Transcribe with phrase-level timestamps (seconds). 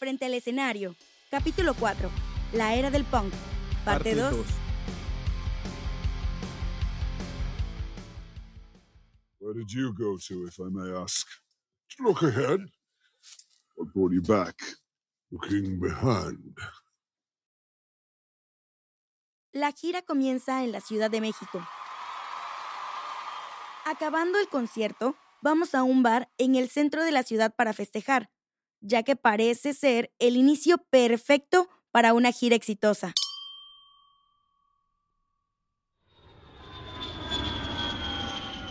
[0.00, 0.96] Frente al escenario.
[1.30, 2.10] Capítulo 4.
[2.54, 3.34] La era del punk.
[3.84, 4.46] Parte 2.
[9.40, 11.28] Where did you go to, if I may ask?
[11.98, 12.60] Look ahead.
[13.76, 14.56] What brought you back?
[15.30, 16.56] Looking behind.
[19.52, 21.60] La gira comienza en la Ciudad de México.
[23.84, 28.30] Acabando el concierto, vamos a un bar en el centro de la ciudad para festejar,
[28.80, 33.12] ya que parece ser el inicio perfecto para una gira exitosa.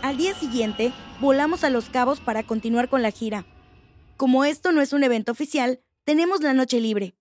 [0.01, 3.45] Al día siguiente, volamos a Los Cabos para continuar con la gira.
[4.15, 7.15] Como esto no es un evento oficial, tenemos la noche libre.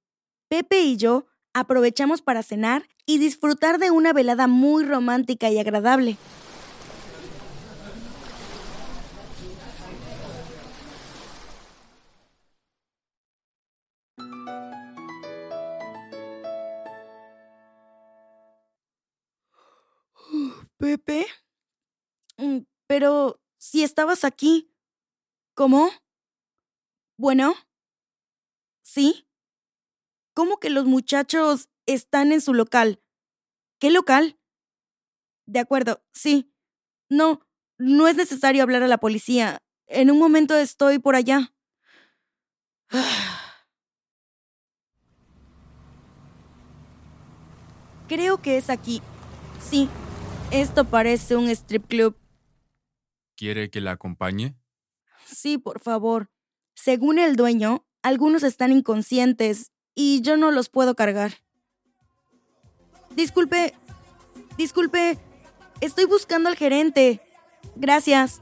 [0.49, 6.17] Pepe y yo aprovechamos para cenar y disfrutar de una velada muy romántica y agradable.
[22.99, 24.75] Pero si estabas aquí.
[25.55, 25.89] ¿Cómo?
[27.17, 27.55] Bueno.
[28.83, 29.29] ¿Sí?
[30.35, 33.01] ¿Cómo que los muchachos están en su local?
[33.79, 34.41] ¿Qué local?
[35.47, 36.53] De acuerdo, sí.
[37.09, 37.47] No,
[37.79, 39.63] no es necesario hablar a la policía.
[39.87, 41.55] En un momento estoy por allá.
[48.09, 49.03] Creo que es aquí.
[49.61, 49.89] Sí,
[50.51, 52.17] esto parece un strip club.
[53.39, 54.57] ¿Quiere que la acompañe?
[55.25, 56.29] Sí, por favor.
[56.75, 61.35] Según el dueño, algunos están inconscientes y yo no los puedo cargar.
[63.15, 63.75] Disculpe,
[64.57, 65.21] disculpe,
[65.81, 67.21] estoy buscando al gerente.
[67.77, 68.41] Gracias.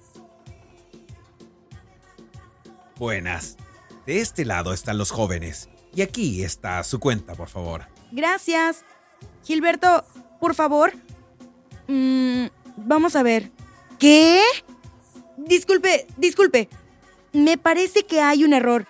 [2.96, 3.58] Buenas.
[4.06, 5.68] De este lado están los jóvenes.
[5.94, 7.86] Y aquí está su cuenta, por favor.
[8.12, 8.82] Gracias.
[9.44, 10.06] Gilberto,
[10.40, 10.94] por favor.
[11.86, 12.46] Mm,
[12.78, 13.52] vamos a ver.
[13.98, 14.40] ¿Qué?
[15.36, 16.68] Disculpe, disculpe.
[17.32, 18.86] Me parece que hay un error.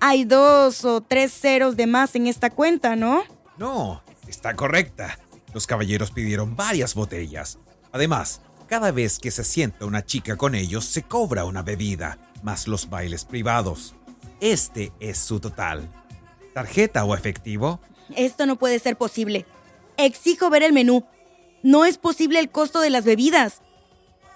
[0.00, 3.22] Hay dos o tres ceros de más en esta cuenta, ¿no?
[3.58, 5.18] No, está correcta.
[5.52, 7.58] Los caballeros pidieron varias botellas.
[7.92, 12.68] Además, cada vez que se sienta una chica con ellos, se cobra una bebida, más
[12.68, 13.94] los bailes privados.
[14.40, 15.88] Este es su total.
[16.54, 17.80] ¿Tarjeta o efectivo?
[18.16, 19.44] Esto no puede ser posible.
[19.96, 21.04] Exijo ver el menú.
[21.62, 23.60] No es posible el costo de las bebidas.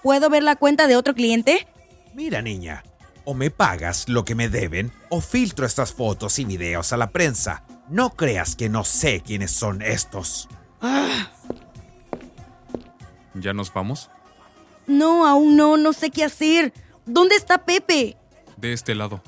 [0.05, 1.67] ¿Puedo ver la cuenta de otro cliente?
[2.13, 2.83] Mira, niña,
[3.23, 7.09] o me pagas lo que me deben o filtro estas fotos y videos a la
[7.09, 7.63] prensa.
[7.89, 10.47] No creas que no sé quiénes son estos.
[13.33, 14.11] ¿Ya nos vamos?
[14.85, 16.71] No, aún no, no sé qué hacer.
[17.07, 18.15] ¿Dónde está Pepe?
[18.57, 19.23] De este lado.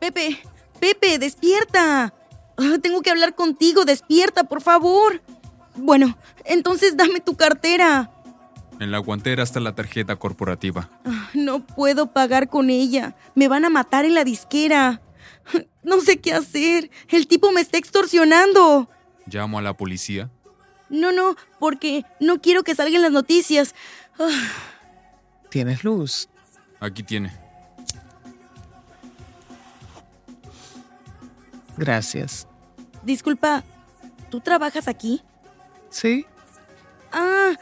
[0.00, 0.38] Pepe,
[0.80, 2.14] Pepe, despierta.
[2.56, 5.20] Ah, tengo que hablar contigo, despierta, por favor.
[5.74, 6.16] Bueno,
[6.46, 8.10] entonces dame tu cartera.
[8.78, 10.90] En la guantera está la tarjeta corporativa.
[11.04, 13.14] Ah, No puedo pagar con ella.
[13.34, 15.00] Me van a matar en la disquera.
[15.82, 16.90] No sé qué hacer.
[17.08, 18.90] El tipo me está extorsionando.
[19.26, 20.30] Llamo a la policía.
[20.88, 23.72] No, no, porque no quiero que salgan las noticias.
[24.18, 24.28] Ah,
[25.48, 26.28] ¿Tienes luz?
[26.80, 27.32] Aquí tiene.
[31.76, 32.48] Gracias.
[33.04, 33.62] disculpa,
[34.30, 35.22] ¿tú trabajas aquí?
[35.90, 36.26] ¿Sí?
[37.12, 37.52] Ah,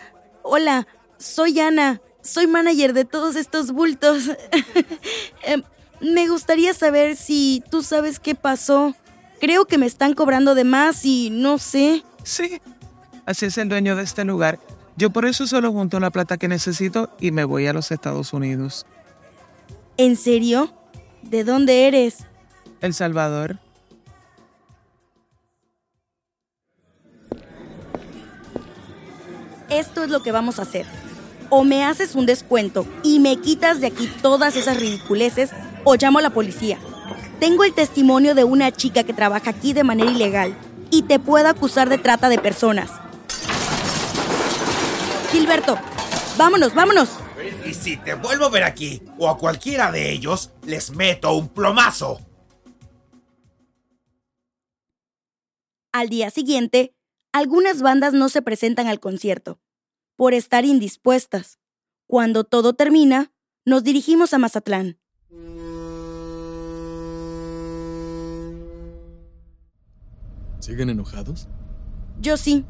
[0.43, 0.87] hola,
[1.19, 2.01] soy Ana.
[2.23, 4.31] Soy manager de todos estos bultos.
[5.43, 5.63] Em,
[6.01, 8.95] me gustaría saber si tú sabes qué pasó.
[9.41, 12.03] Creo que me están cobrando de más y no sé.
[12.23, 12.61] Sí.
[13.27, 14.59] Así es el dueño de este lugar.
[14.97, 18.33] Yo por eso solo junto la plata que necesito y me voy a los Estados
[18.33, 18.87] Unidos.
[19.97, 20.73] ¿En serio?
[21.23, 22.19] ¿De dónde eres?
[22.81, 23.59] El Salvador.
[29.71, 30.87] Esto es lo que vamos a hacer.
[31.57, 35.51] O me haces un descuento y me quitas de aquí todas esas ridiculeces
[35.85, 36.81] o llamo a la policía.
[37.39, 40.59] Tengo el testimonio de una chica que trabaja aquí de manera ilegal
[40.91, 42.91] y te puedo acusar de trata de personas.
[45.31, 45.79] Gilberto,
[46.37, 47.11] vámonos, vámonos.
[47.65, 51.49] Y si te vuelvo a ver aquí o a cualquiera de ellos, les meto un
[51.51, 52.19] plomazo.
[55.93, 56.97] Al día siguiente,
[57.33, 59.61] algunas bandas no se presentan al concierto
[60.17, 61.59] por estar indispuestas.
[62.07, 63.33] Cuando todo termina,
[63.65, 64.99] nos dirigimos a Mazatlán.
[70.61, 71.49] ¿Siguen enojados?
[72.21, 72.65] Yo sí.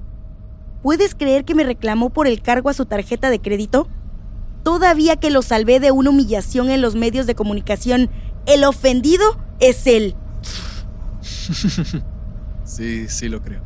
[0.82, 3.88] ¿Puedes creer que me reclamó por el cargo a su tarjeta de crédito?
[4.62, 8.10] Todavía que lo salvé de una humillación en los medios de comunicación,
[8.46, 9.24] el ofendido
[9.60, 10.16] es él.
[12.64, 13.62] sí, sí lo creo.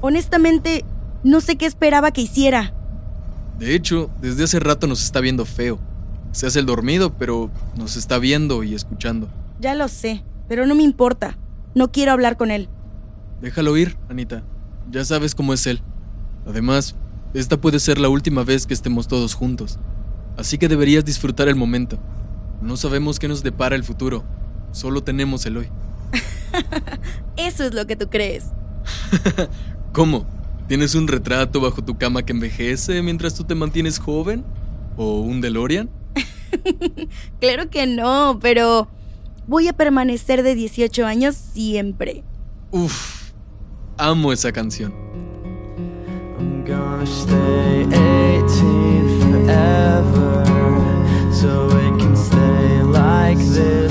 [0.00, 0.84] Honestamente,
[1.22, 2.74] no sé qué esperaba que hiciera.
[3.58, 5.78] De hecho, desde hace rato nos está viendo feo.
[6.32, 9.28] Se hace el dormido, pero nos está viendo y escuchando.
[9.60, 11.38] Ya lo sé, pero no me importa.
[11.74, 12.68] No quiero hablar con él.
[13.40, 14.42] Déjalo ir, Anita.
[14.90, 15.80] Ya sabes cómo es él.
[16.46, 16.96] Además,
[17.34, 19.78] esta puede ser la última vez que estemos todos juntos.
[20.36, 21.98] Así que deberías disfrutar el momento.
[22.60, 24.24] No sabemos qué nos depara el futuro.
[24.72, 25.68] Solo tenemos el hoy.
[27.36, 28.46] Eso es lo que tú crees.
[29.92, 30.26] ¿Cómo?
[30.66, 34.44] ¿Tienes un retrato bajo tu cama que envejece mientras tú te mantienes joven?
[34.96, 35.90] ¿O un DeLorean?
[37.40, 38.88] claro que no, pero
[39.46, 42.24] voy a permanecer de 18 años siempre.
[42.70, 43.32] Uf,
[43.98, 44.94] amo esa canción.
[46.38, 50.44] I'm gonna stay 18 forever
[51.30, 53.83] so it can stay like this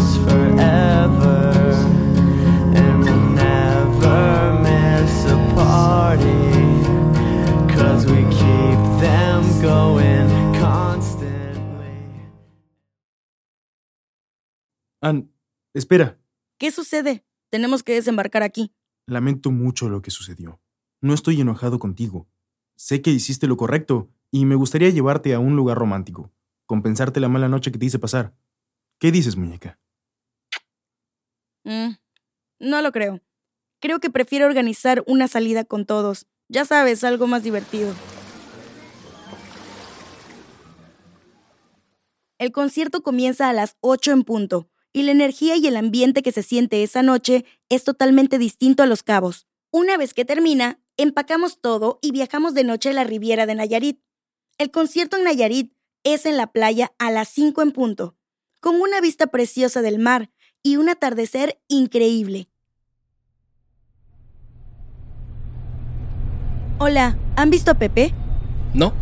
[15.04, 15.30] Ann,
[15.74, 16.18] espera.
[16.58, 17.26] ¿Qué sucede?
[17.50, 18.74] Tenemos que desembarcar aquí.
[19.06, 20.62] Lamento mucho lo que sucedió.
[21.02, 22.30] No estoy enojado contigo.
[22.78, 26.32] Sé que hiciste lo correcto y me gustaría llevarte a un lugar romántico,
[26.66, 28.34] compensarte la mala noche que te hice pasar.
[28.98, 29.78] ¿Qué dices, muñeca?
[31.66, 31.96] Mm,
[32.60, 33.20] no lo creo.
[33.82, 36.28] Creo que prefiero organizar una salida con todos.
[36.48, 37.94] Ya sabes, algo más divertido.
[42.38, 46.32] El concierto comienza a las 8 en punto, y la energía y el ambiente que
[46.32, 49.48] se siente esa noche es totalmente distinto a Los Cabos.
[49.72, 54.00] Una vez que termina, empacamos todo y viajamos de noche a la Riviera de Nayarit.
[54.60, 55.74] El concierto en Nayarit
[56.04, 58.16] es en la playa a las 5 en punto,
[58.60, 60.30] con una vista preciosa del mar
[60.62, 62.50] y un atardecer increíble.
[66.78, 68.14] Hola, ¿han visto a Pepe?
[68.76, 68.94] ¿No?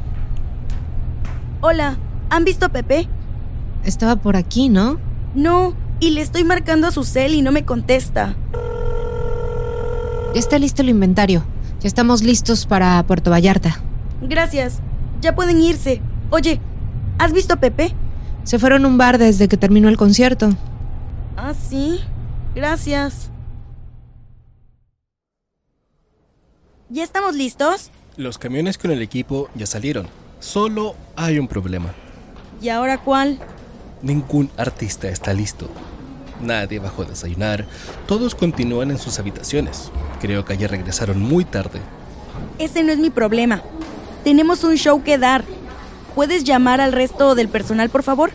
[1.59, 1.97] Hola,
[2.29, 3.09] ¿han visto a Pepe?
[3.83, 5.10] Estaba por aquí, ¿no?
[5.33, 8.35] No, y le estoy marcando a su cel y no me contesta.
[10.33, 11.43] Ya está listo el inventario.
[11.79, 13.81] Ya estamos listos para Puerto Vallarta.
[14.21, 14.79] Gracias.
[15.21, 16.01] Ya pueden irse.
[16.29, 16.59] Oye,
[17.17, 17.93] ¿has visto a Pepe?
[18.43, 20.49] Se fueron a un bar desde que terminó el concierto.
[21.37, 21.99] Ah, sí.
[22.55, 23.29] Gracias.
[26.89, 27.91] ¿Ya estamos listos?
[28.17, 30.07] Los camiones con el equipo ya salieron.
[30.39, 31.93] Solo hay un problema.
[32.61, 33.39] ¿Y ahora cuál?
[34.01, 35.69] Ningún artista está listo.
[36.41, 37.65] Nadie bajó a desayunar.
[38.07, 39.91] Todos continúan en sus habitaciones.
[40.19, 41.79] Creo que ayer regresaron muy tarde.
[42.57, 43.61] Ese no es mi problema.
[44.23, 45.43] Tenemos un show que dar.
[46.15, 48.31] ¿Puedes llamar al resto del personal, por favor?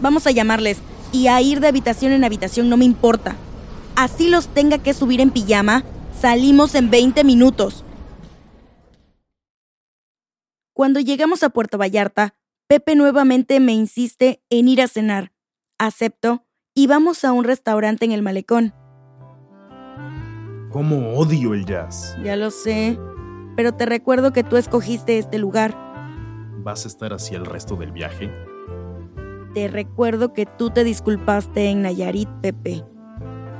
[0.00, 0.78] Vamos a llamarles.
[1.12, 3.36] Y a ir de habitación en habitación no me importa.
[3.96, 5.84] Así los tenga que subir en pijama,
[6.20, 7.84] salimos en 20 minutos.
[10.72, 12.34] Cuando llegamos a Puerto Vallarta,
[12.68, 15.32] Pepe nuevamente me insiste en ir a cenar.
[15.78, 16.44] Acepto
[16.74, 18.74] y vamos a un restaurante en el malecón.
[20.70, 22.14] ¿Cómo odio el jazz?
[22.22, 22.98] Ya lo sé,
[23.56, 25.74] pero te recuerdo que tú escogiste este lugar.
[26.58, 28.30] ¿Vas a estar así el resto del viaje?
[29.54, 32.84] Te recuerdo que tú te disculpaste en Nayarit, Pepe.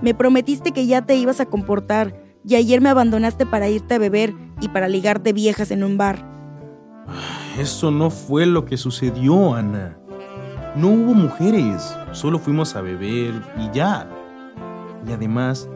[0.02, 2.14] Me prometiste que ya te ibas a comportar
[2.46, 6.28] y ayer me abandonaste para irte a beber y para ligarte viejas en un bar.
[7.58, 9.98] Eso no fue lo que sucedió, Ana.
[10.76, 14.08] No hubo mujeres, solo fuimos a beber y ya.
[15.04, 15.68] Y además,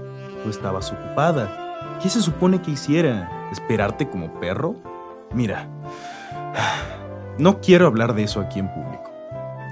[0.44, 1.98] tú estabas ocupada.
[2.00, 3.48] ¿Qué se supone que hiciera?
[3.50, 4.76] ¿Esperarte como perro?
[5.34, 5.68] Mira,
[7.38, 9.10] no quiero hablar de eso aquí en público.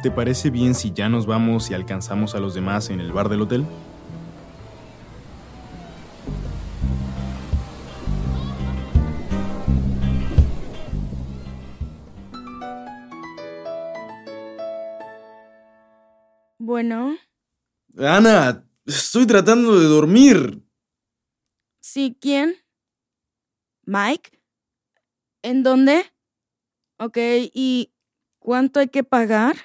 [0.02, 3.28] ¿Te parece bien si ya nos vamos y alcanzamos a los demás en el bar
[3.28, 3.64] del hotel?
[16.70, 17.18] Bueno,
[17.98, 20.62] Ana, estoy tratando de dormir.
[21.80, 22.54] ¿sí quién?
[23.86, 24.40] ¿Mike?
[25.42, 26.04] ¿En dónde?
[26.96, 27.18] Ok,
[27.52, 27.92] ¿y
[28.38, 29.56] cuánto hay que pagar?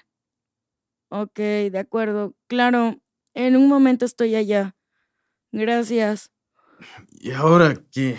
[1.10, 2.34] Ok, de acuerdo.
[2.48, 3.00] Claro,
[3.36, 4.76] en un momento estoy allá.
[5.52, 6.32] Gracias.
[7.12, 8.18] ¿Y ahora qué?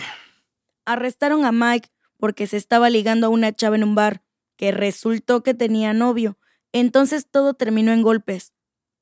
[0.84, 1.88] Arrestaron a Mike
[2.18, 4.22] porque se estaba ligando a una chava en un bar,
[4.54, 6.38] que resultó que tenía novio.
[6.70, 8.52] Entonces todo terminó en golpes.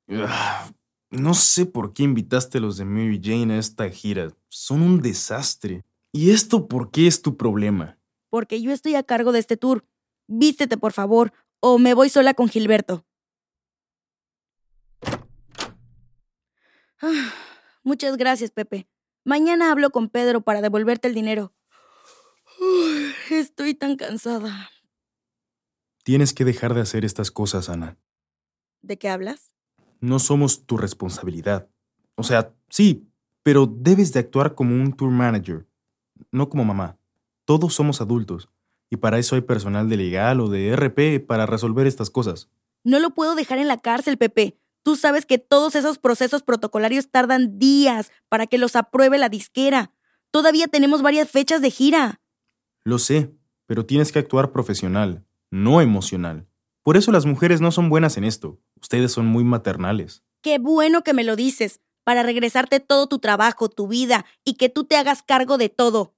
[0.09, 0.69] Ah,
[1.11, 4.29] No sé por qué invitaste a los de Mary Jane a esta gira.
[4.49, 5.85] Son un desastre.
[6.11, 7.97] ¿Y esto por qué es tu problema?
[8.29, 9.85] Porque yo estoy a cargo de este tour.
[10.27, 13.05] Vístete, por favor, o me voy sola con Gilberto.
[17.01, 17.33] Ah,
[17.83, 18.87] muchas gracias, Pepe.
[19.23, 21.53] Mañana hablo con Pedro para devolverte el dinero.
[22.59, 24.69] Uy, estoy tan cansada.
[26.03, 27.97] Tienes que dejar de hacer estas cosas, Ana.
[28.81, 29.54] ¿De qué hablas?
[29.99, 31.67] No somos tu responsabilidad.
[32.15, 33.07] O sea, sí,
[33.43, 35.67] pero debes de actuar como un tour manager,
[36.31, 36.97] no como mamá.
[37.45, 38.49] Todos somos adultos,
[38.89, 42.49] y para eso hay personal de legal o de RP para resolver estas cosas.
[42.83, 44.57] No lo puedo dejar en la cárcel, Pepe.
[44.83, 49.91] Tú sabes que todos esos procesos protocolarios tardan días para que los apruebe la disquera.
[50.31, 52.21] Todavía tenemos varias fechas de gira.
[52.83, 53.31] Lo sé,
[53.65, 56.47] pero tienes que actuar profesional, no emocional.
[56.83, 58.59] Por eso las mujeres no son buenas en esto.
[58.85, 60.21] Ustedes son muy maternales.
[60.43, 64.69] Qué bueno que me lo dices, para regresarte todo tu trabajo, tu vida, y que
[64.69, 66.13] tú te hagas cargo de todo.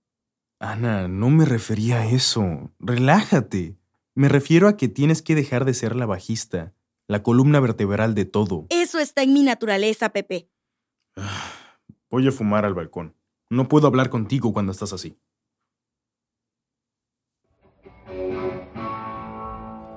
[0.59, 2.69] Ana, no me refería a eso.
[2.79, 3.77] Relájate.
[4.15, 6.73] Me refiero a que tienes que dejar de ser la bajista,
[7.07, 8.65] la columna vertebral de todo.
[8.67, 10.49] Eso está en mi naturaleza, Pepe.
[12.09, 13.15] Voy a fumar al balcón.
[13.49, 15.17] No puedo hablar contigo cuando estás así.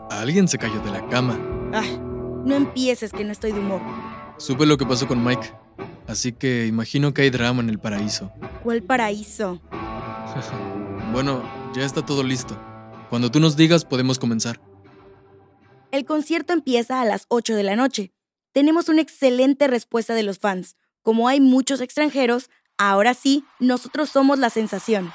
[0.09, 1.37] Alguien se cayó de la cama.
[1.73, 2.00] Ay,
[2.45, 3.81] no empieces que no estoy de humor.
[4.39, 5.53] Supe lo que pasó con Mike,
[6.07, 8.33] así que imagino que hay drama en el paraíso.
[8.63, 9.61] ¿Cuál paraíso?
[11.13, 11.43] bueno,
[11.75, 12.59] ya está todo listo.
[13.11, 14.61] Cuando tú nos digas podemos comenzar.
[15.91, 18.13] El concierto empieza a las 8 de la noche.
[18.53, 20.77] Tenemos una excelente respuesta de los fans.
[21.03, 25.13] Como hay muchos extranjeros, ahora sí, nosotros somos la sensación.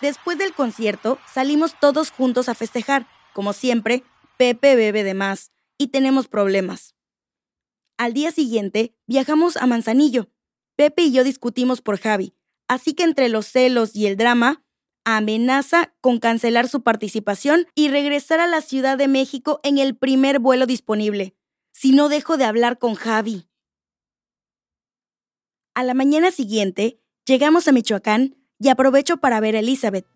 [0.00, 3.06] Después del concierto, salimos todos juntos a festejar.
[3.32, 4.04] Como siempre,
[4.36, 6.94] Pepe bebe de más y tenemos problemas.
[7.96, 10.28] Al día siguiente, viajamos a Manzanillo.
[10.76, 12.34] Pepe y yo discutimos por Javi,
[12.68, 14.64] así que entre los celos y el drama,
[15.04, 20.38] amenaza con cancelar su participación y regresar a la Ciudad de México en el primer
[20.38, 21.34] vuelo disponible,
[21.72, 23.48] si no dejo de hablar con Javi.
[25.74, 30.06] A la mañana siguiente, llegamos a Michoacán y aprovecho para ver a Elizabeth.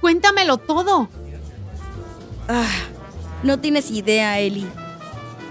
[0.00, 1.08] Cuéntamelo todo.
[2.48, 2.66] Ah,
[3.42, 4.66] no tienes idea, Eli.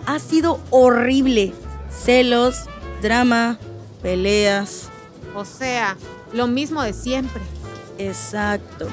[0.08, 1.54] Ha sido horrible.
[1.92, 2.64] Celos,
[3.04, 3.60] drama,
[4.02, 4.90] peleas.
[5.36, 5.96] O sea,
[6.34, 7.42] lo mismo de siempre.
[8.00, 8.88] Exacto.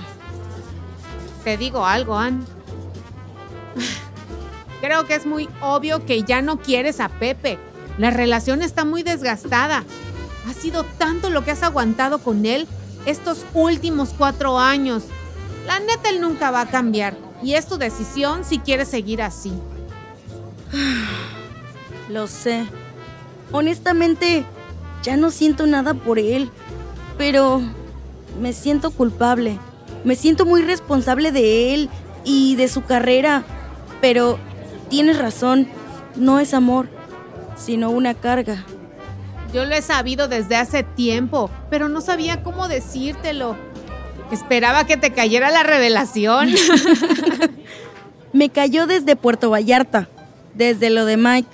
[1.44, 2.44] Te digo algo, Ann.
[4.82, 7.58] Creo que es muy obvio que ya no quieres a Pepe.
[7.96, 9.82] La relación está muy desgastada.
[10.46, 12.68] Ha sido tanto lo que has aguantado con él
[13.06, 15.04] estos últimos cuatro años.
[15.66, 17.23] La neta, él nunca va a cambiar.
[17.44, 19.52] Y es tu decisión si quieres seguir así.
[22.08, 22.64] Lo sé.
[23.52, 24.46] Honestamente,
[25.02, 26.50] ya no siento nada por él.
[27.18, 27.60] Pero
[28.40, 29.58] me siento culpable.
[30.04, 31.90] Me siento muy responsable de él
[32.24, 33.44] y de su carrera.
[34.00, 34.38] Pero
[34.88, 35.68] tienes razón,
[36.16, 36.88] no es amor,
[37.56, 38.64] sino una carga.
[39.52, 43.56] Yo lo he sabido desde hace tiempo, pero no sabía cómo decírtelo.
[44.34, 46.48] Esperaba que te cayera la revelación.
[48.32, 50.08] Me cayó desde Puerto Vallarta,
[50.54, 51.48] desde lo de Mike.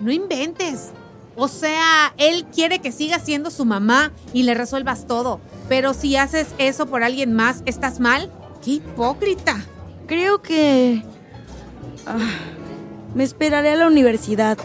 [0.00, 0.90] No inventes.
[1.36, 5.40] O sea, él quiere que sigas siendo su mamá y le resuelvas todo.
[5.68, 8.28] Pero si haces eso por alguien más, ¿estás mal?
[8.64, 9.64] ¡Qué hipócrita!
[10.08, 11.04] Creo que...
[12.06, 12.18] Ah,
[13.14, 14.58] me esperaré a la universidad.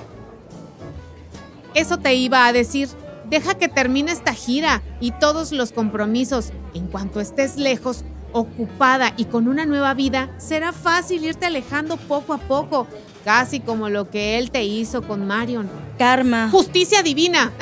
[1.76, 2.90] Eso te iba a decir.
[3.32, 6.52] Deja que termine esta gira y todos los compromisos.
[6.74, 12.34] En cuanto estés lejos, ocupada y con una nueva vida, será fácil irte alejando poco
[12.34, 12.88] a poco,
[13.24, 15.70] casi como lo que él te hizo con Marion.
[15.98, 16.50] Karma.
[16.52, 17.54] Justicia divina.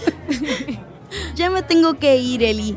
[1.36, 2.76] ya me tengo que ir, Eli.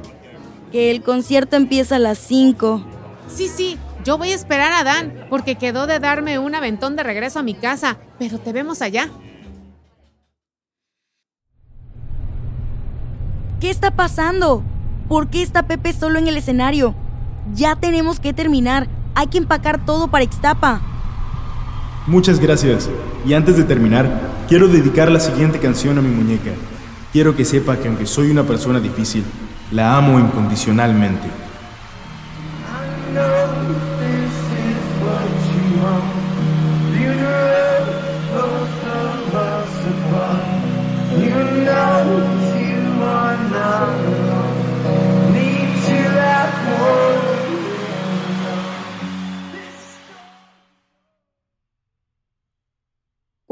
[0.72, 2.86] Que el concierto empieza a las 5.
[3.28, 7.02] Sí, sí, yo voy a esperar a Dan porque quedó de darme un aventón de
[7.02, 9.10] regreso a mi casa, pero te vemos allá.
[13.64, 14.62] ¿Qué está pasando?
[15.08, 16.94] ¿Por qué está Pepe solo en el escenario?
[17.56, 18.90] Ya tenemos que terminar.
[19.16, 20.82] Hay que empacar todo para Ixtapa.
[22.06, 22.90] Muchas gracias.
[23.26, 24.10] Y antes de terminar,
[24.50, 26.52] quiero dedicar la siguiente canción a mi muñeca.
[27.14, 29.24] Quiero que sepa que aunque soy una persona difícil,
[29.72, 31.30] la amo incondicionalmente.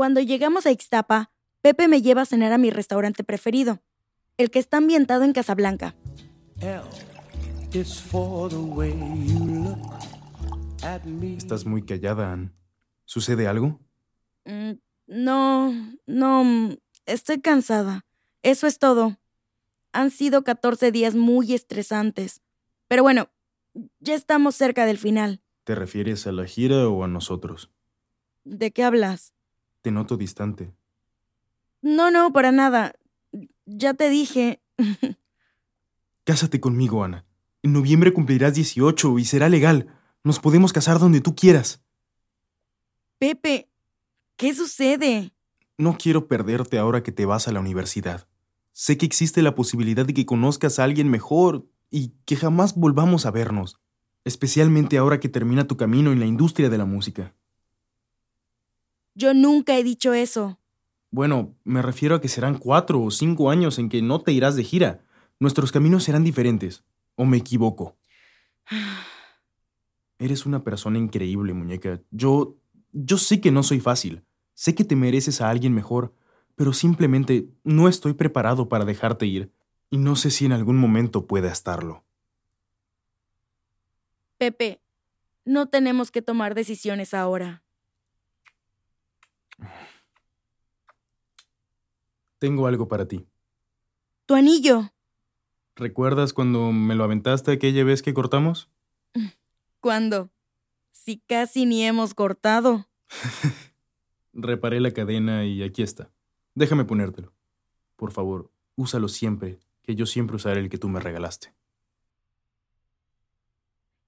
[0.01, 1.31] Cuando llegamos a Ixtapa,
[1.61, 3.83] Pepe me lleva a cenar a mi restaurante preferido,
[4.37, 5.93] el que está ambientado en Casablanca.
[11.37, 12.51] Estás muy callada, Ann.
[13.05, 13.79] ¿Sucede algo?
[14.45, 14.71] Mm,
[15.05, 15.71] no,
[16.07, 18.03] no, Estoy cansada.
[18.41, 19.19] Eso es todo.
[19.93, 22.41] Han sido 14 días muy estresantes.
[22.87, 23.29] Pero bueno,
[23.99, 25.43] ya estamos cerca del final.
[25.63, 27.69] ¿Te refieres a la gira o a nosotros?
[28.43, 29.35] ¿De qué hablas?
[29.81, 30.73] Te noto distante.
[31.81, 32.93] No, no, para nada.
[33.65, 34.61] Ya te dije.
[36.23, 37.25] Cásate conmigo, Ana.
[37.63, 39.87] En noviembre cumplirás 18 y será legal.
[40.23, 41.81] Nos podemos casar donde tú quieras.
[43.17, 43.69] Pepe,
[44.35, 45.31] ¿qué sucede?
[45.77, 48.27] No quiero perderte ahora que te vas a la universidad.
[48.71, 53.25] Sé que existe la posibilidad de que conozcas a alguien mejor y que jamás volvamos
[53.25, 53.79] a vernos,
[54.23, 57.35] especialmente ahora que termina tu camino en la industria de la música.
[59.13, 60.59] Yo nunca he dicho eso.
[61.11, 64.55] Bueno, me refiero a que serán cuatro o cinco años en que no te irás
[64.55, 65.03] de gira.
[65.39, 66.83] Nuestros caminos serán diferentes.
[67.15, 67.97] ¿O me equivoco?
[70.19, 72.01] Eres una persona increíble, muñeca.
[72.11, 72.57] Yo...
[72.93, 74.23] yo sé que no soy fácil.
[74.53, 76.13] Sé que te mereces a alguien mejor,
[76.55, 79.51] pero simplemente no estoy preparado para dejarte ir.
[79.89, 82.05] Y no sé si en algún momento pueda estarlo.
[84.37, 84.81] Pepe,
[85.43, 87.63] no tenemos que tomar decisiones ahora.
[92.39, 93.25] Tengo algo para ti.
[94.25, 94.91] Tu anillo.
[95.75, 98.69] ¿Recuerdas cuando me lo aventaste aquella vez que cortamos?
[99.79, 100.29] ¿Cuándo?
[100.91, 102.87] Si casi ni hemos cortado.
[104.33, 106.11] Reparé la cadena y aquí está.
[106.55, 107.33] Déjame ponértelo.
[107.95, 111.53] Por favor, úsalo siempre, que yo siempre usaré el que tú me regalaste.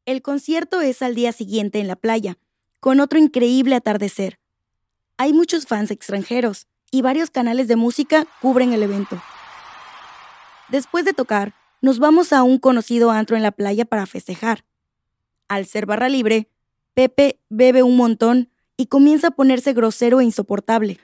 [0.06, 2.38] El concierto es al día siguiente en la playa,
[2.80, 4.40] con otro increíble atardecer.
[5.24, 9.24] Hay muchos fans extranjeros y varios canales de música cubren el evento.
[10.68, 14.66] Después de tocar, nos vamos a un conocido antro en la playa para festejar.
[15.48, 16.50] Al ser barra libre,
[16.94, 21.00] Pepe bebe un montón y comienza a ponerse grosero e insoportable.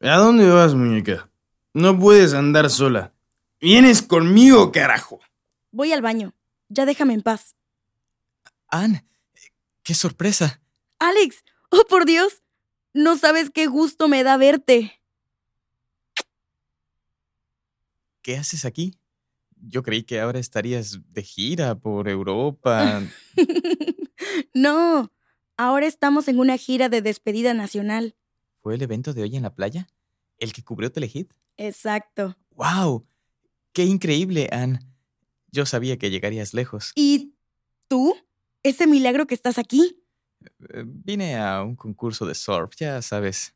[0.00, 1.28] ¿A dónde vas, muñeca?
[1.74, 3.12] No puedes andar sola.
[3.60, 5.20] Vienes conmigo, carajo.
[5.70, 6.32] Voy al baño.
[6.70, 7.56] Ya déjame en paz.
[8.68, 9.06] Ann,
[9.82, 10.62] qué sorpresa.
[10.98, 12.40] Alex, oh por Dios,
[12.96, 15.00] no sabes qué gusto me da verte.
[18.22, 18.98] ¿Qué haces aquí?
[19.60, 23.02] Yo creí que ahora estarías de gira por Europa.
[24.54, 25.12] no,
[25.56, 28.16] ahora estamos en una gira de despedida nacional.
[28.60, 29.86] ¿Fue el evento de hoy en la playa?
[30.38, 31.32] ¿El que cubrió Telehit?
[31.56, 32.36] Exacto.
[32.50, 33.06] ¡Wow!
[33.72, 34.80] ¡Qué increíble, Ann!
[35.52, 36.92] Yo sabía que llegarías lejos.
[36.94, 37.34] ¿Y
[37.88, 38.16] tú?
[38.62, 40.02] ¿Ese milagro que estás aquí?
[40.72, 43.54] Eh, Vine a un concurso de surf, ya sabes.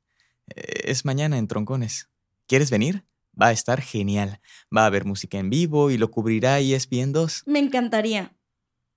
[0.55, 2.09] Eh, Es mañana en Troncones.
[2.47, 3.05] ¿Quieres venir?
[3.41, 4.41] Va a estar genial.
[4.77, 7.45] Va a haber música en vivo y lo cubrirá E ESPN 2.
[7.47, 8.35] Me encantaría,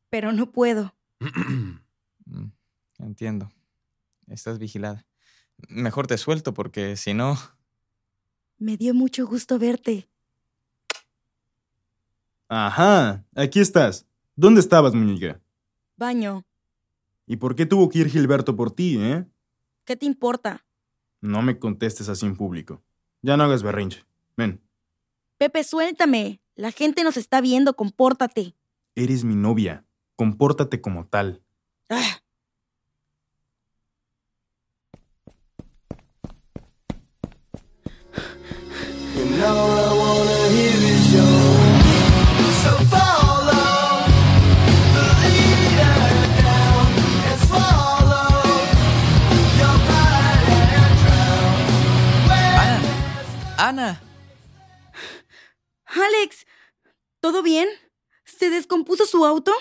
[0.10, 0.96] pero no puedo.
[2.26, 2.52] Mm,
[3.00, 3.52] Entiendo.
[4.28, 5.06] Estás vigilada.
[5.68, 7.38] Mejor te suelto porque si no...
[8.58, 10.08] Me dio mucho gusto verte.
[12.48, 14.06] Ajá, aquí estás.
[14.36, 15.42] ¿Dónde estabas, muñeca?
[15.98, 16.46] Baño.
[17.26, 19.26] ¿Y por qué tuvo que ir Gilberto por ti, eh?
[19.86, 20.66] ¿Qué te importa?
[21.22, 22.82] No me contestes así en público.
[23.22, 24.06] Ya no hagas berrinche.
[24.36, 24.62] Ven,
[25.38, 26.42] Pepe, suéltame.
[26.56, 28.56] La gente nos está viendo, compórtate.
[28.96, 29.86] eres mi novia.
[30.16, 31.42] Compórtate como tal.
[31.90, 32.22] Ah,
[55.86, 56.46] Alex,
[57.20, 57.68] ¿todo bien?
[58.24, 59.52] ¿Se descompuso su auto?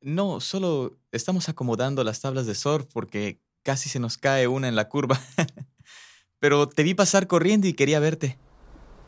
[0.00, 4.76] No, solo estamos acomodando las tablas de surf porque casi se nos cae una en
[4.76, 5.20] la curva.
[6.38, 8.38] Pero te vi pasar corriendo y quería verte.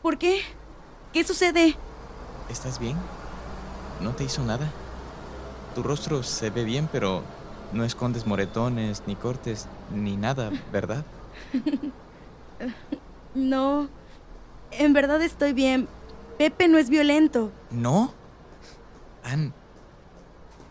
[0.01, 0.41] ¿Por qué?
[1.13, 1.75] ¿Qué sucede?
[2.49, 2.97] ¿Estás bien?
[4.01, 4.71] ¿No te hizo nada?
[5.73, 7.23] Tu rostro se ve bien, pero
[7.71, 11.05] no escondes moretones, ni cortes, ni nada, ¿verdad?
[13.35, 13.89] No,
[14.79, 15.87] en verdad estoy bien.
[16.37, 17.51] Pepe no es violento.
[17.71, 18.13] ¿No?
[19.23, 19.53] Ann,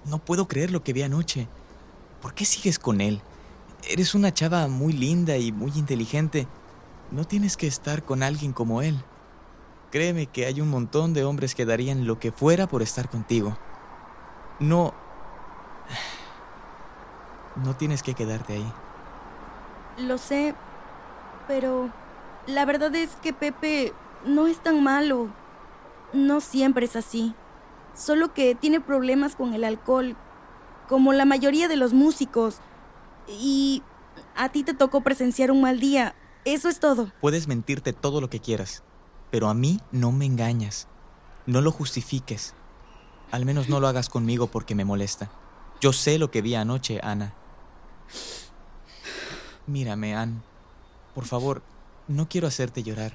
[0.05, 1.49] no puedo creer lo que vi anoche.
[2.21, 3.21] ¿Por qué sigues con él?
[3.89, 6.47] Eres una chava muy linda y muy inteligente.
[7.11, 9.03] No tienes que estar con alguien como él.
[9.91, 13.57] Créeme que hay un montón de hombres que darían lo que fuera por estar contigo.
[14.59, 14.95] No...
[17.63, 18.73] No tienes que quedarte ahí.
[19.99, 20.55] Lo sé,
[21.47, 21.91] pero
[22.47, 23.93] la verdad es que Pepe
[24.25, 25.31] no es tan malo.
[26.13, 27.35] No siempre es así.
[27.95, 30.17] Solo que tiene problemas con el alcohol,
[30.89, 32.59] como la mayoría de los músicos.
[33.29, 33.83] Y
[34.37, 37.13] a ti te tocó presenciar un mal día, Eso es todo.
[37.21, 38.83] Puedes mentirte todo lo que quieras,
[39.31, 40.89] pero a mí no me engañas.
[41.47, 42.55] No lo justifiques.
[43.31, 45.31] Al menos no lo hagas conmigo porque me molesta.
[45.81, 47.35] Yo sé lo que vi anoche, Ana.
[49.67, 50.43] Mírame, Ann.
[51.15, 51.63] Por favor,
[52.09, 53.13] no quiero hacerte llorar.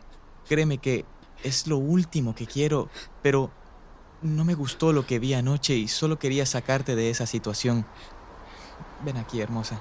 [0.47, 1.05] Créeme que
[1.43, 2.89] es lo último que quiero,
[3.21, 3.51] pero
[4.21, 7.85] no me gustó lo que vi anoche y solo quería sacarte de esa situación.
[9.03, 9.79] Ven aquí, hermosa.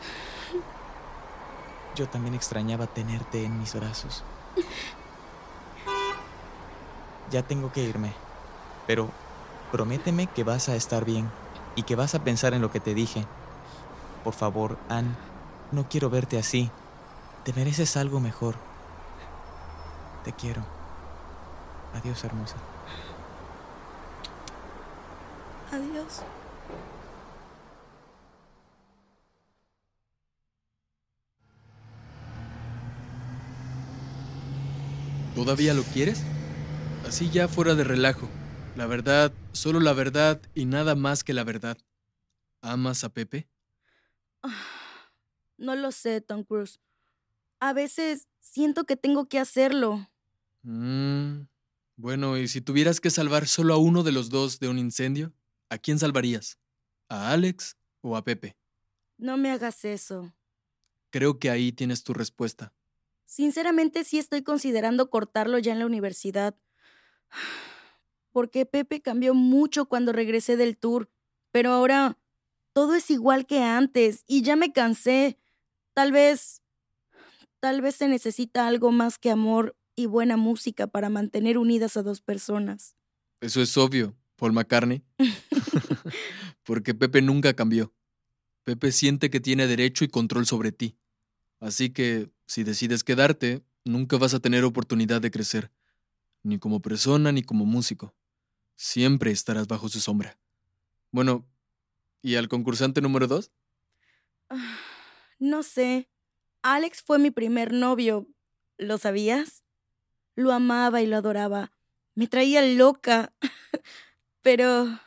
[1.94, 4.22] Yo también extrañaba tenerte en mis brazos.
[7.30, 8.12] Ya tengo que irme,
[8.86, 9.10] pero
[9.72, 11.30] prométeme que vas a estar bien
[11.74, 13.24] y que vas a pensar en lo que te dije.
[14.22, 15.16] Por favor, Ann,
[15.72, 16.70] no quiero verte así.
[17.44, 18.56] Te mereces algo mejor.
[20.26, 20.60] Te quiero.
[21.94, 22.56] Adiós, hermosa.
[25.70, 26.22] Adiós.
[35.36, 36.24] ¿Todavía lo quieres?
[37.06, 38.28] Así ya fuera de relajo.
[38.74, 41.78] La verdad, solo la verdad y nada más que la verdad.
[42.62, 43.48] ¿Amas a Pepe?
[45.56, 46.80] No lo sé, Tom Cruise.
[47.60, 50.08] A veces siento que tengo que hacerlo.
[50.66, 51.46] Mm,
[51.94, 55.32] bueno, y si tuvieras que salvar solo a uno de los dos de un incendio,
[55.70, 56.58] ¿a quién salvarías?
[57.08, 58.56] ¿A Alex o a Pepe?
[59.16, 60.34] No me hagas eso.
[61.10, 62.74] Creo que ahí tienes tu respuesta.
[63.26, 66.56] Sinceramente sí estoy considerando cortarlo ya en la universidad.
[68.32, 71.08] Porque Pepe cambió mucho cuando regresé del tour,
[71.52, 72.18] pero ahora
[72.72, 75.38] todo es igual que antes y ya me cansé.
[75.94, 76.60] Tal vez...
[77.60, 82.02] Tal vez se necesita algo más que amor y buena música para mantener unidas a
[82.02, 82.94] dos personas.
[83.40, 85.02] Eso es obvio, Paul McCartney.
[86.62, 87.94] Porque Pepe nunca cambió.
[88.64, 90.96] Pepe siente que tiene derecho y control sobre ti.
[91.60, 95.72] Así que, si decides quedarte, nunca vas a tener oportunidad de crecer,
[96.42, 98.14] ni como persona ni como músico.
[98.74, 100.38] Siempre estarás bajo su sombra.
[101.10, 101.48] Bueno,
[102.20, 103.50] ¿y al concursante número dos?
[105.38, 106.10] No sé.
[106.62, 108.26] Alex fue mi primer novio.
[108.78, 109.65] ¿Lo sabías?
[110.36, 111.72] Lo amaba y lo adoraba.
[112.14, 113.32] Me traía loca.
[114.42, 115.00] Pero...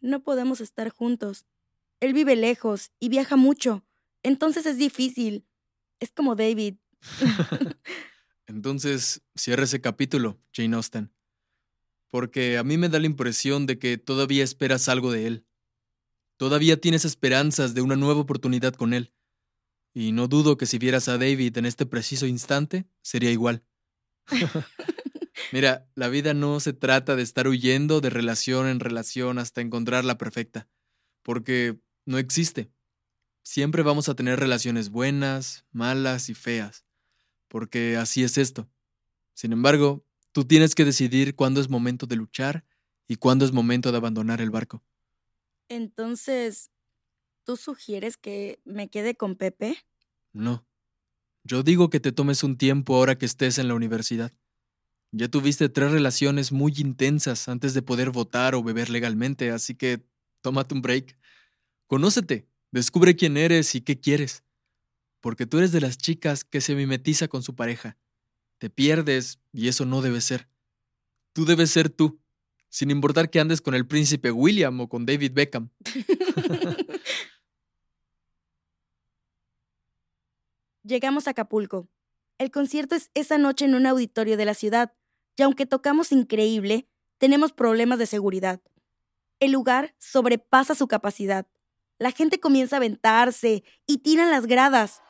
[0.00, 1.46] No podemos estar juntos.
[2.00, 3.84] Él vive lejos y viaja mucho.
[4.22, 5.46] Entonces es difícil.
[6.00, 6.74] Es como David.
[8.46, 11.12] Entonces, cierra ese capítulo, Jane Austen.
[12.08, 15.46] Porque a mí me da la impresión de que todavía esperas algo de él.
[16.36, 19.12] Todavía tienes esperanzas de una nueva oportunidad con él.
[19.94, 23.62] Y no dudo que si vieras a David en este preciso instante, sería igual.
[25.52, 30.04] Mira, la vida no se trata de estar huyendo de relación en relación hasta encontrar
[30.04, 30.68] la perfecta,
[31.22, 32.70] porque no existe.
[33.42, 36.86] Siempre vamos a tener relaciones buenas, malas y feas,
[37.48, 38.70] porque así es esto.
[39.34, 42.64] Sin embargo, tú tienes que decidir cuándo es momento de luchar
[43.06, 44.82] y cuándo es momento de abandonar el barco.
[45.68, 46.70] Entonces,
[47.44, 49.76] ¿tú sugieres que me quede con Pepe?
[50.32, 50.66] No.
[51.44, 54.32] Yo digo que te tomes un tiempo ahora que estés en la universidad.
[55.10, 60.02] Ya tuviste tres relaciones muy intensas antes de poder votar o beber legalmente, así que
[60.40, 61.18] tómate un break.
[61.86, 64.44] Conócete, descubre quién eres y qué quieres.
[65.20, 67.98] Porque tú eres de las chicas que se mimetiza con su pareja.
[68.58, 70.48] Te pierdes y eso no debe ser.
[71.34, 72.20] Tú debes ser tú,
[72.68, 75.70] sin importar que andes con el príncipe William o con David Beckham.
[80.84, 81.86] Llegamos a Acapulco.
[82.38, 84.92] El concierto es esa noche en un auditorio de la ciudad,
[85.36, 88.60] y aunque tocamos increíble, tenemos problemas de seguridad.
[89.38, 91.46] El lugar sobrepasa su capacidad.
[92.00, 95.02] La gente comienza a aventarse y tiran las gradas.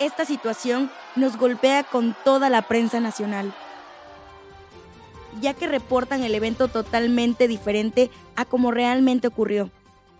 [0.00, 3.54] Esta situación nos golpea con toda la prensa nacional,
[5.40, 9.70] ya que reportan el evento totalmente diferente a como realmente ocurrió.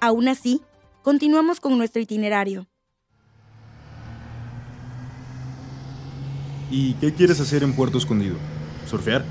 [0.01, 0.63] Aún así,
[1.03, 2.67] continuamos con nuestro itinerario.
[6.71, 8.37] ¿Y qué quieres hacer en Puerto Escondido?
[8.87, 9.25] ¿Surfear?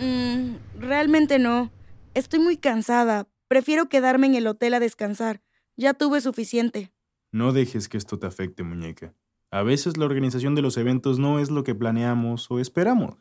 [0.00, 1.72] Mm, realmente no.
[2.14, 3.26] Estoy muy cansada.
[3.48, 5.42] Prefiero quedarme en el hotel a descansar.
[5.76, 6.92] Ya tuve suficiente.
[7.32, 9.12] No dejes que esto te afecte, muñeca.
[9.50, 13.16] A veces la organización de los eventos no es lo que planeamos o esperamos.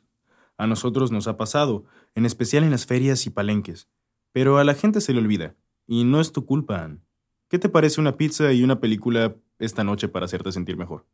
[0.57, 3.87] A nosotros nos ha pasado, en especial en las ferias y palenques.
[4.31, 5.55] Pero a la gente se le olvida.
[5.87, 7.03] Y no es tu culpa, Ann.
[7.47, 11.07] ¿Qué te parece una pizza y una película esta noche para hacerte sentir mejor?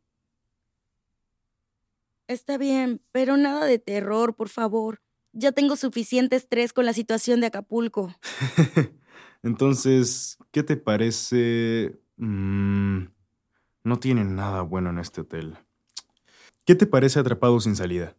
[2.28, 5.00] Está bien, pero nada de terror, por favor.
[5.32, 8.14] Ya tengo suficiente estrés con la situación de Acapulco.
[9.42, 12.00] Entonces, ¿qué te parece...
[12.16, 13.04] mm,
[13.84, 15.56] No tienen nada bueno en este hotel.
[16.64, 18.16] ¿Qué te parece atrapado sin salida?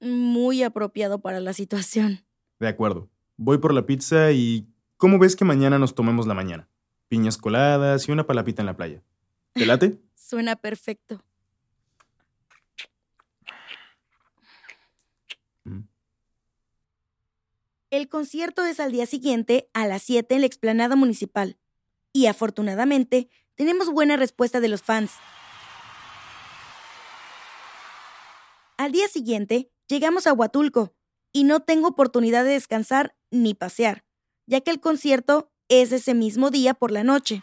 [0.00, 2.24] Muy apropiado para la situación.
[2.58, 3.08] De acuerdo.
[3.36, 4.66] Voy por la pizza y...
[4.96, 6.68] ¿Cómo ves que mañana nos tomemos la mañana?
[7.06, 9.04] Piñas coladas y una palapita en la playa.
[9.52, 10.00] ¿Te late?
[10.16, 11.22] Suena perfecto.
[17.90, 21.56] El concierto es al día siguiente a las 7 en la explanada municipal.
[22.12, 25.12] Y afortunadamente, tenemos buena respuesta de los fans.
[28.76, 30.92] Al día siguiente, llegamos a Huatulco
[31.32, 34.04] y no tengo oportunidad de descansar ni pasear,
[34.46, 37.42] ya que el concierto es ese mismo día por la noche.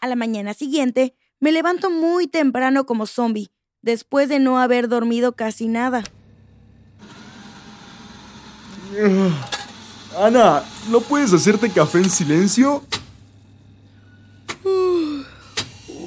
[0.00, 5.36] A la mañana siguiente, me levanto muy temprano como zombie, después de no haber dormido
[5.36, 6.04] casi nada.
[10.18, 12.82] Ana, ¿no puedes hacerte café en silencio?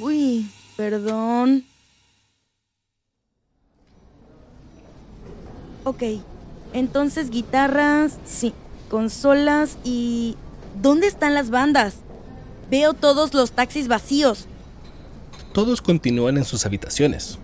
[0.02, 1.65] Uy, perdón.
[5.84, 6.04] Ok,
[6.74, 8.54] entonces guitarras, sí,
[8.89, 10.36] consolas y...
[10.82, 11.95] ¿Dónde están las bandas?
[12.69, 14.48] Veo todos los taxis vacíos.
[15.54, 17.39] Todos continúan en sus habitaciones.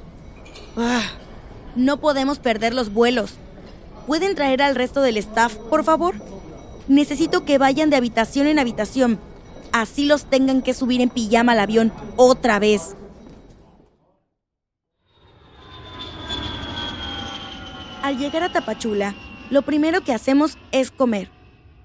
[0.75, 1.04] Ah,
[1.75, 3.36] no podemos perder los vuelos.
[4.07, 6.15] ¿Pueden traer al resto del staff, por favor?
[6.87, 9.19] Necesito que vayan de habitación en habitación.
[9.71, 12.95] Así los tengan que subir en pijama al avión otra vez.
[18.01, 19.15] Al llegar a Tapachula,
[19.51, 21.29] lo primero que hacemos es comer.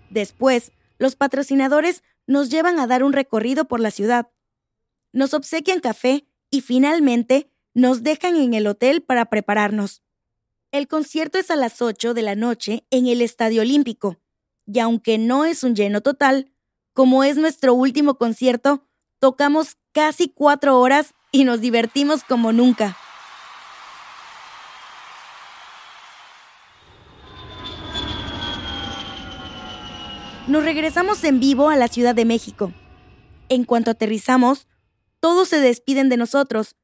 [0.08, 4.28] Después, los patrocinadores nos llevan a dar un recorrido por la ciudad.
[5.12, 10.02] Nos obsequian café y finalmente nos dejan en el hotel para prepararnos.
[10.76, 14.18] El concierto es a las 8 de la noche en el Estadio Olímpico,
[14.66, 16.52] y aunque no es un lleno total,
[16.92, 18.86] como es nuestro último concierto,
[19.18, 22.94] tocamos casi cuatro horas y nos divertimos como nunca.
[30.46, 32.74] Nos regresamos en vivo a la Ciudad de México.
[33.48, 34.68] En cuanto aterrizamos,
[35.20, 36.76] todos se despiden de nosotros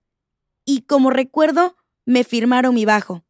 [0.65, 1.77] y como recuerdo,
[2.07, 3.23] me firmaron mi bajo.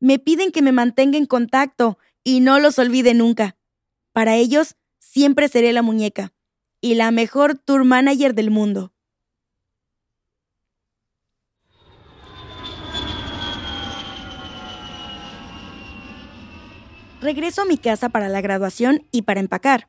[0.00, 3.56] Me piden que me mantenga en contacto y no los olvide nunca.
[4.12, 6.32] Para ellos, siempre seré la muñeca
[6.80, 8.92] y la mejor tour manager del mundo.
[17.20, 19.88] Regreso a mi casa para la graduación y para empacar.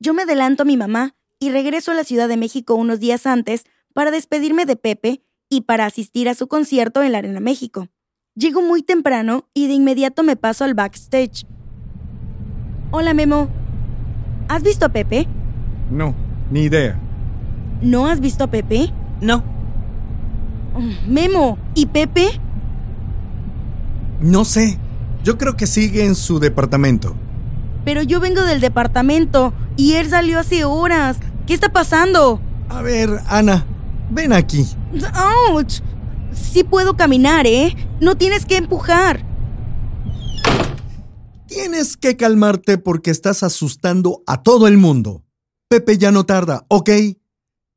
[0.00, 3.26] Yo me adelanto a mi mamá y regreso a la Ciudad de México unos días
[3.26, 7.88] antes para despedirme de Pepe y para asistir a su concierto en la Arena México.
[8.36, 11.46] Llego muy temprano y de inmediato me paso al backstage.
[12.90, 13.48] Hola Memo.
[14.48, 15.28] ¿Has visto a Pepe?
[15.88, 16.16] No,
[16.50, 16.98] ni idea.
[17.80, 18.92] ¿No has visto a Pepe?
[19.20, 19.44] No.
[21.06, 22.40] Memo, ¿y Pepe?
[24.20, 24.80] No sé.
[25.22, 27.14] Yo creo que sigue en su departamento.
[27.84, 31.18] Pero yo vengo del departamento y él salió hace horas.
[31.46, 32.40] ¿Qué está pasando?
[32.68, 33.64] A ver, Ana,
[34.10, 34.66] ven aquí.
[35.14, 35.80] ¡Auch!
[36.34, 37.74] Sí puedo caminar, ¿eh?
[38.00, 39.24] No tienes que empujar.
[41.46, 45.24] Tienes que calmarte porque estás asustando a todo el mundo.
[45.68, 46.90] Pepe ya no tarda, ¿ok?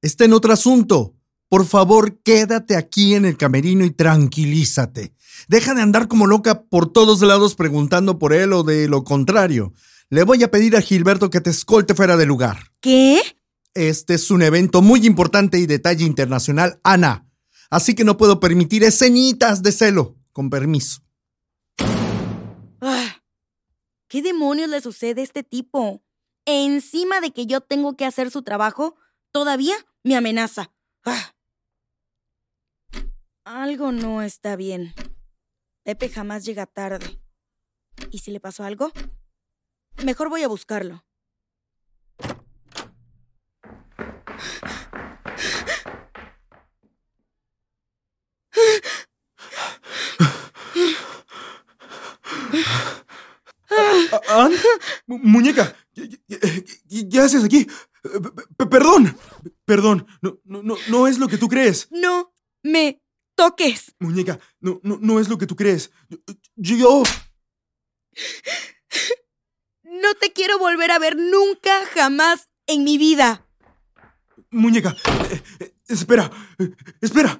[0.02, 1.16] Está en otro asunto.
[1.50, 5.14] Por favor, quédate aquí en el camerino y tranquilízate.
[5.48, 9.74] Deja de andar como loca por todos lados preguntando por él o de lo contrario.
[10.10, 12.72] Le voy a pedir a Gilberto que te escolte fuera del lugar.
[12.82, 13.22] ¿Qué?
[13.74, 17.27] Este es un evento muy importante y de talla internacional, Ana.
[17.70, 20.16] Así que no puedo permitir escenitas de celo.
[20.32, 21.02] Con permiso.
[22.80, 23.24] Ah,
[24.08, 26.04] ¿Qué demonios le sucede a este tipo?
[26.46, 28.96] Encima de que yo tengo que hacer su trabajo,
[29.32, 30.72] todavía me amenaza.
[31.04, 31.34] Ah.
[33.44, 34.94] Algo no está bien.
[35.84, 37.20] Pepe jamás llega tarde.
[38.12, 38.92] ¿Y si le pasó algo?
[40.04, 41.04] Mejor voy a buscarlo.
[55.06, 57.68] Mu- Muñeca, ¿qué, haces aquí?
[58.70, 59.18] Perdón,
[59.66, 61.88] perdón, no, no, no, es lo que tú crees.
[61.92, 63.02] No me
[63.36, 63.94] toques.
[64.00, 65.92] Muñeca, no, no, no es lo que tú crees.
[66.56, 67.04] Yo, yo-
[69.84, 73.46] No te quiero volver a ver nunca, jamás en mi vida.
[74.52, 74.96] Muñeca,
[75.32, 77.40] eh, eh, espera, eh, espera.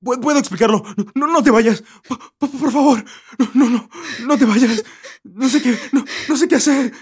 [0.00, 0.82] Pu- Puedo explicarlo.
[1.14, 1.82] No, no te vayas.
[1.82, 3.04] P- p- Por favor.
[3.38, 3.90] No, no, no.
[4.26, 4.84] No te vayas.
[5.24, 5.78] No sé qué.
[5.92, 6.92] No, no sé qué hacer.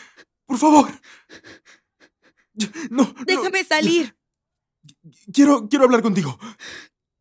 [0.47, 0.89] Por favor.
[2.91, 4.17] No, Déjame salir.
[5.33, 6.39] quiero, quiero hablar contigo.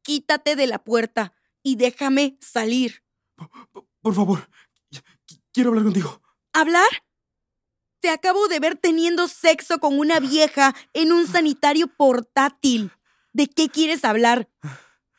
[0.01, 1.33] Quítate de la puerta
[1.63, 3.03] y déjame salir.
[4.01, 4.47] Por favor,
[4.91, 6.21] qu- quiero hablar contigo.
[6.53, 6.87] ¿Hablar?
[7.99, 12.91] Te acabo de ver teniendo sexo con una vieja en un sanitario portátil.
[13.33, 14.47] ¿De qué quieres hablar?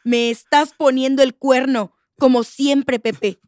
[0.06, 3.40] Me estás poniendo el cuerno, como siempre, Pepe.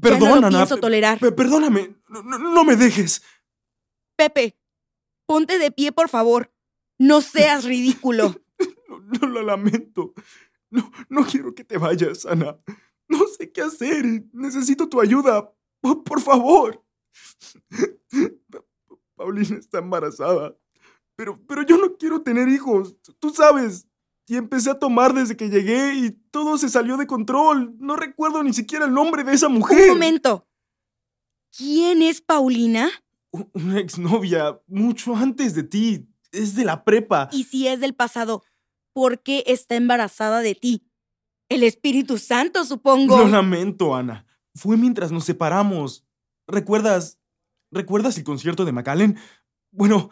[0.00, 1.18] Perdón, ya no lo pienso tolerar.
[1.18, 1.96] pe- perdóname.
[2.08, 3.22] No, me dejes.
[4.16, 4.56] Pepe,
[5.26, 6.52] ponte de pie, por favor.
[6.98, 8.36] No seas ridículo.
[9.20, 10.14] No lo lamento.
[10.70, 12.58] No, no quiero que te vayas, Ana.
[13.08, 14.04] No sé qué hacer.
[14.32, 15.52] Necesito tu ayuda.
[15.80, 16.84] Por, por favor.
[18.50, 18.64] Pa-
[19.16, 20.56] Paulina está embarazada.
[21.16, 22.96] Pero, pero yo no quiero tener hijos.
[23.18, 23.86] Tú sabes.
[24.26, 27.74] Y empecé a tomar desde que llegué y todo se salió de control.
[27.78, 29.90] No recuerdo ni siquiera el nombre de esa mujer.
[29.90, 30.46] Un momento.
[31.56, 32.88] ¿Quién es Paulina?
[33.30, 36.08] Una exnovia, mucho antes de ti.
[36.32, 37.28] Es de la prepa.
[37.32, 38.44] Y si es del pasado,
[38.92, 40.86] ¿por qué está embarazada de ti?
[41.48, 43.18] El Espíritu Santo, supongo.
[43.18, 44.26] Lo lamento, Ana.
[44.54, 46.06] Fue mientras nos separamos.
[46.46, 47.18] ¿Recuerdas?
[47.72, 49.18] ¿Recuerdas el concierto de McAllen?
[49.72, 50.10] Bueno,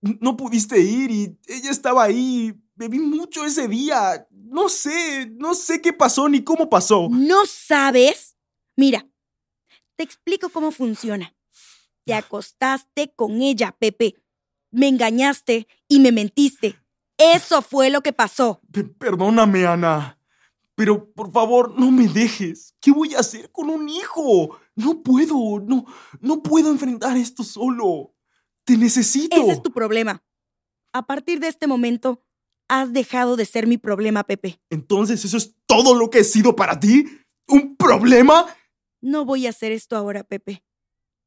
[0.00, 2.54] no pudiste ir y ella estaba ahí.
[2.78, 4.24] Bebí mucho ese día.
[4.30, 7.08] No sé, no sé qué pasó ni cómo pasó.
[7.10, 8.36] ¿No sabes?
[8.76, 9.04] Mira,
[9.96, 11.34] te explico cómo funciona.
[12.04, 14.14] Te acostaste con ella, Pepe.
[14.70, 16.78] Me engañaste y me mentiste.
[17.18, 18.60] Eso fue lo que pasó.
[18.72, 20.20] Pe- perdóname, Ana.
[20.76, 22.76] Pero por favor, no me dejes.
[22.80, 24.56] ¿Qué voy a hacer con un hijo?
[24.76, 25.84] No puedo, no,
[26.20, 28.14] no puedo enfrentar esto solo.
[28.62, 29.36] Te necesito.
[29.36, 30.22] Ese es tu problema.
[30.92, 32.24] A partir de este momento,
[32.68, 34.60] has dejado de ser mi problema, Pepe.
[34.70, 37.06] Entonces, ¿eso es todo lo que he sido para ti?
[37.46, 38.46] ¿Un problema?
[39.00, 40.62] No voy a hacer esto ahora, Pepe.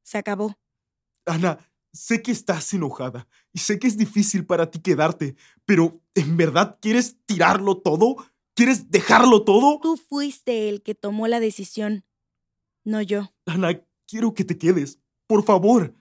[0.03, 0.57] Se acabó.
[1.25, 1.57] Ana,
[1.91, 6.77] sé que estás enojada y sé que es difícil para ti quedarte, pero ¿en verdad
[6.81, 8.17] quieres tirarlo todo?
[8.53, 9.79] ¿Quieres dejarlo todo?
[9.81, 12.05] Tú fuiste el que tomó la decisión,
[12.83, 13.33] no yo.
[13.45, 14.99] Ana, quiero que te quedes.
[15.27, 15.95] Por favor.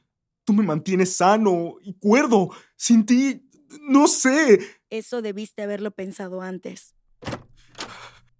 [0.44, 2.50] Tú me mantienes sano y cuerdo.
[2.76, 3.48] Sin ti,
[3.80, 4.60] no sé.
[4.90, 6.94] Eso debiste haberlo pensado antes.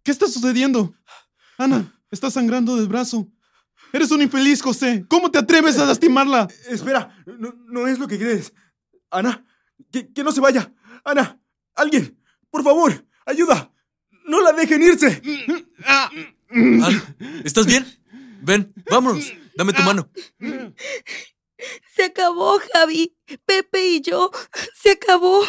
[0.02, 0.94] ¿Qué está sucediendo?
[1.58, 3.28] Ana, está sangrando del brazo.
[3.92, 5.04] Eres un infeliz, José.
[5.08, 6.48] ¿Cómo te atreves a lastimarla?
[6.68, 8.52] Espera, no, no es lo que crees.
[9.10, 9.44] Ana,
[9.90, 10.72] que, que no se vaya.
[11.04, 11.40] Ana,
[11.74, 12.18] alguien,
[12.50, 13.72] por favor, ayuda.
[14.26, 15.20] No la dejen irse.
[15.84, 17.02] Ann,
[17.44, 17.84] ¿estás bien?
[18.42, 19.32] Ven, vámonos.
[19.56, 20.08] Dame tu mano.
[21.94, 23.16] Se acabó, Javi.
[23.44, 24.30] Pepe y yo.
[24.74, 25.44] Se acabó.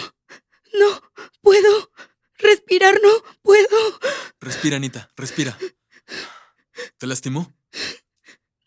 [0.73, 1.01] No
[1.41, 1.91] puedo
[2.37, 3.09] respirar, no
[3.41, 3.99] puedo.
[4.39, 5.57] Respira, Anita, respira.
[6.97, 7.53] ¿Te lastimó?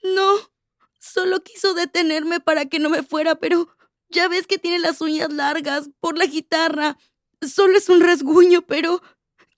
[0.02, 0.50] No.
[0.98, 3.68] Solo quiso detenerme para que no me fuera, pero
[4.08, 6.98] ya ves que tiene las uñas largas por la guitarra.
[7.40, 9.02] Solo es un rasguño, pero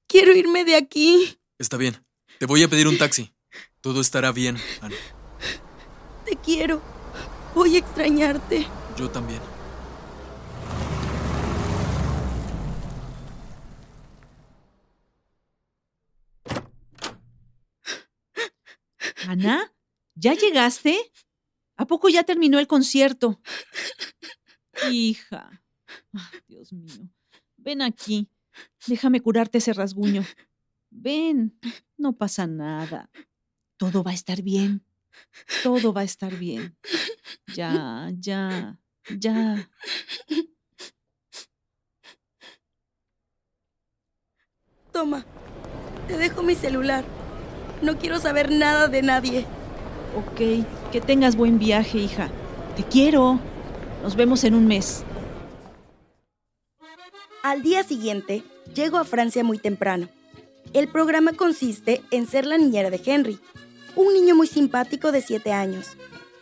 [0.07, 1.38] quiero irme de aquí.
[1.59, 2.05] Está bien.
[2.38, 3.33] Te voy a pedir un taxi.
[3.81, 4.92] Todo estará bien, Ann.
[6.25, 6.83] Te quiero.
[7.57, 8.66] Voy a extrañarte.
[8.99, 9.40] Yo también.
[19.27, 19.73] Ana,
[20.14, 20.99] ¿ya llegaste?
[21.79, 23.40] ¿A poco ya terminó el concierto?
[24.90, 25.64] Hija.
[26.12, 27.09] Ay, Dios mío.
[27.57, 28.29] Ven aquí.
[28.87, 30.27] Déjame curarte ese rasguño.
[30.90, 31.59] Ven.
[31.97, 33.11] No pasa nada.
[33.79, 34.86] Todo va a estar bien.
[35.62, 36.76] Todo va a estar bien.
[37.55, 39.68] Ya, ya, ya.
[44.92, 45.24] Toma.
[46.09, 47.05] Te dejo mi celular.
[47.83, 49.44] No quiero saber nada de nadie.
[50.16, 52.31] Ok, que tengas buen viaje, hija.
[52.76, 53.38] Te quiero.
[54.02, 55.05] Nos vemos en un mes.
[57.42, 58.42] Al día siguiente,
[58.74, 60.09] llego a Francia muy temprano.
[60.72, 63.38] El programa consiste en ser la niñera de Henry,
[63.96, 65.96] un niño muy simpático de 7 años.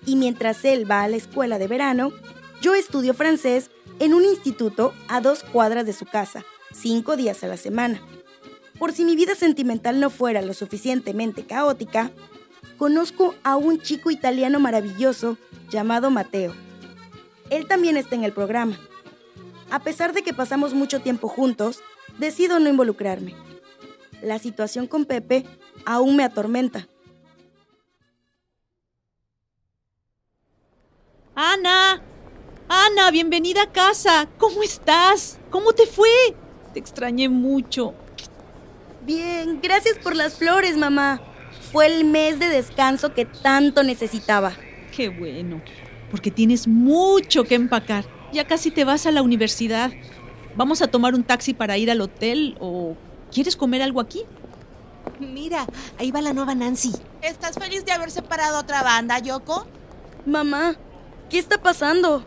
[0.05, 2.13] Y mientras él va a la escuela de verano,
[2.61, 3.71] yo estudio francés
[4.01, 8.03] en un instituto a dos cuadras de su casa, cinco días a la semana.
[8.79, 12.11] Por si mi vida sentimental no fuera lo suficientemente caótica,
[12.77, 15.39] conozco a un chico italiano maravilloso
[15.71, 16.55] llamado Mateo.
[17.51, 18.79] Él también está en el programa.
[19.71, 21.83] A pesar de que pasamos mucho tiempo juntos,
[22.19, 23.35] decido no involucrarme.
[24.23, 25.45] La situación con Pepe
[25.85, 26.89] aún me atormenta.
[31.37, 32.01] Ana,
[32.69, 34.29] Ana, bienvenida a casa.
[34.39, 35.41] ¿Cómo estás?
[35.51, 36.09] ¿Cómo te fue?
[36.73, 37.93] Te extrañé mucho.
[39.05, 41.21] Bien, gracias por las flores, mamá.
[41.73, 44.53] Fue el mes de descanso que tanto necesitaba.
[44.97, 45.61] Qué bueno,
[46.09, 48.05] porque tienes mucho que empacar.
[48.33, 49.91] Ya casi te vas a la universidad.
[50.55, 52.97] ¿Vamos a tomar un taxi para ir al hotel o
[53.33, 54.23] quieres comer algo aquí?
[55.19, 55.67] Mira,
[55.99, 56.93] ahí va la nueva Nancy.
[57.23, 59.67] ¿Estás feliz de haber separado otra banda, Yoko?
[60.27, 60.77] Mamá,
[61.35, 62.25] ¿qué está pasando?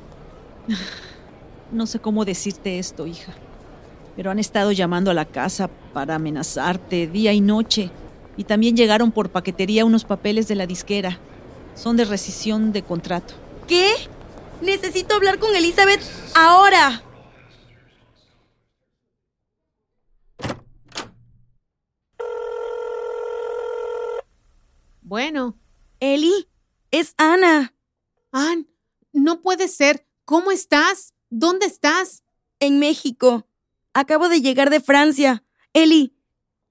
[1.69, 3.33] No sé cómo decirte esto, hija.
[4.15, 7.91] Pero han estado llamando a la casa para amenazarte día y noche.
[8.37, 11.19] Y también llegaron por paquetería unos papeles de la disquera.
[11.75, 13.33] Son de rescisión de contrato.
[13.67, 13.91] ¿Qué?
[14.61, 15.99] Necesito hablar con Elizabeth
[16.35, 17.01] ahora.
[25.01, 25.57] Bueno.
[25.99, 26.47] Eli,
[26.91, 27.73] es Ana.
[28.31, 28.67] Ann,
[29.17, 30.05] no puede ser.
[30.25, 31.13] ¿Cómo estás?
[31.29, 32.23] ¿Dónde estás?
[32.59, 33.47] En México.
[33.93, 35.43] Acabo de llegar de Francia.
[35.73, 36.15] Eli,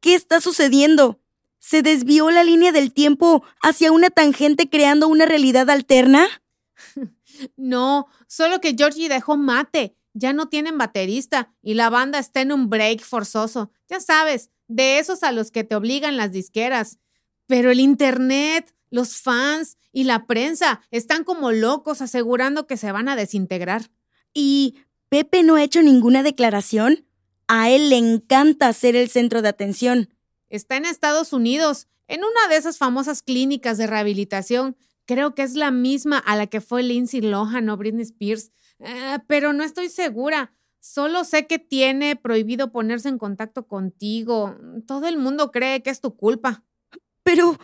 [0.00, 1.20] ¿qué está sucediendo?
[1.58, 6.26] ¿Se desvió la línea del tiempo hacia una tangente creando una realidad alterna?
[7.58, 9.94] No, solo que Georgie dejó mate.
[10.14, 13.70] Ya no tienen baterista y la banda está en un break forzoso.
[13.90, 16.98] Ya sabes, de esos a los que te obligan las disqueras.
[17.46, 23.08] Pero el Internet, los fans y la prensa están como locos asegurando que se van
[23.08, 23.90] a desintegrar.
[24.32, 24.76] ¿Y
[25.08, 27.06] Pepe no ha hecho ninguna declaración?
[27.48, 30.10] A él le encanta ser el centro de atención.
[30.48, 34.76] Está en Estados Unidos, en una de esas famosas clínicas de rehabilitación.
[35.06, 38.50] Creo que es la misma a la que fue Lindsay Lohan o Britney Spears.
[38.80, 40.52] Eh, pero no estoy segura.
[40.80, 44.56] Solo sé que tiene prohibido ponerse en contacto contigo.
[44.86, 46.64] Todo el mundo cree que es tu culpa.
[47.22, 47.58] Pero,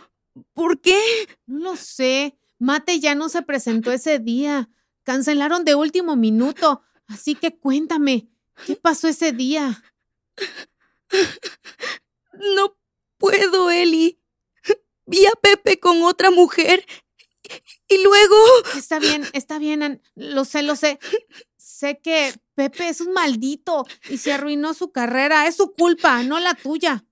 [0.53, 0.99] ¿por qué?
[1.45, 2.37] No lo sé.
[2.59, 4.69] Mate ya no se presentó ese día.
[5.03, 6.81] Cancelaron de último minuto.
[7.07, 8.29] Así que cuéntame,
[8.65, 9.83] ¿qué pasó ese día?
[12.33, 12.77] No
[13.17, 14.19] puedo, Eli.
[15.05, 16.85] Vi a Pepe con otra mujer
[17.87, 18.35] y luego...
[18.75, 20.99] Está bien, está bien, lo sé, lo sé.
[21.57, 25.47] Sé que Pepe es un maldito y se arruinó su carrera.
[25.47, 27.05] Es su culpa, no la tuya.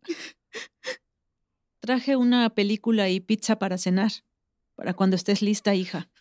[1.82, 4.12] Traje una película y pizza para cenar.
[4.76, 6.12] Para cuando estés lista, hija.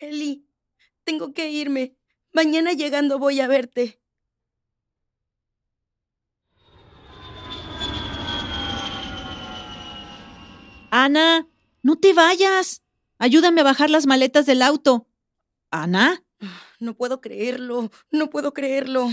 [0.00, 0.44] Eli,
[1.04, 1.94] tengo que irme.
[2.32, 4.00] Mañana llegando voy a verte.
[10.90, 11.46] Ana,
[11.82, 12.82] no te vayas.
[13.18, 15.06] Ayúdame a bajar las maletas del auto.
[15.70, 16.24] Ana.
[16.80, 19.08] No puedo creerlo, no puedo creerlo.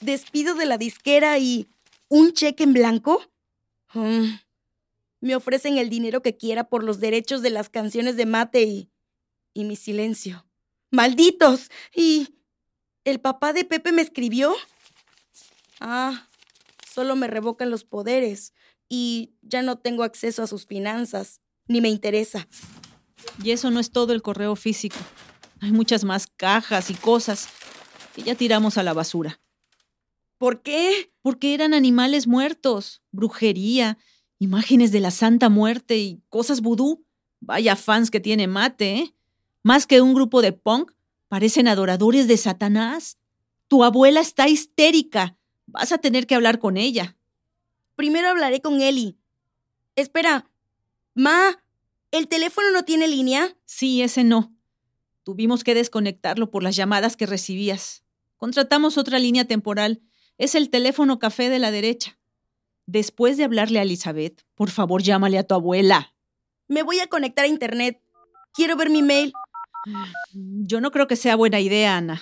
[0.00, 1.68] Despido de la disquera y
[2.08, 3.22] un cheque en blanco.
[3.94, 4.38] Mm.
[5.20, 8.90] Me ofrecen el dinero que quiera por los derechos de las canciones de Mate y,
[9.54, 10.46] y mi silencio.
[10.90, 11.70] ¡Malditos!
[11.94, 12.36] ¿Y
[13.04, 14.54] el papá de Pepe me escribió?
[15.80, 16.28] Ah,
[16.92, 18.52] solo me revocan los poderes
[18.88, 22.46] y ya no tengo acceso a sus finanzas, ni me interesa.
[23.42, 24.98] Y eso no es todo el correo físico.
[25.60, 27.48] Hay muchas más cajas y cosas
[28.14, 29.40] que ya tiramos a la basura.
[30.38, 31.12] ¿Por qué?
[31.22, 33.98] Porque eran animales muertos, brujería,
[34.38, 37.04] imágenes de la Santa Muerte y cosas vudú.
[37.40, 39.14] Vaya fans que tiene Mate, ¿eh?
[39.62, 40.92] Más que un grupo de punk,
[41.28, 43.18] parecen adoradores de Satanás.
[43.68, 45.36] Tu abuela está histérica.
[45.66, 47.16] Vas a tener que hablar con ella.
[47.96, 49.16] Primero hablaré con Eli.
[49.96, 50.50] Espera.
[51.14, 51.62] Ma,
[52.10, 53.56] ¿el teléfono no tiene línea?
[53.64, 54.52] Sí, ese no.
[55.22, 58.04] Tuvimos que desconectarlo por las llamadas que recibías.
[58.36, 60.02] Contratamos otra línea temporal.
[60.38, 62.18] Es el teléfono café de la derecha.
[62.86, 66.14] Después de hablarle a Elizabeth, por favor llámale a tu abuela.
[66.68, 68.02] Me voy a conectar a internet.
[68.52, 69.32] Quiero ver mi mail.
[70.32, 72.20] Yo no creo que sea buena idea, Ana.